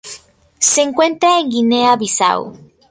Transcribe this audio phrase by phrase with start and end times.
[0.59, 2.57] Se encuentra en Guinea-Bissau.